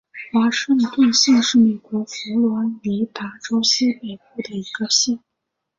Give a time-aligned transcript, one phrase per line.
[0.33, 5.19] 华盛顿县是美国佛罗里达州西北部的一个县。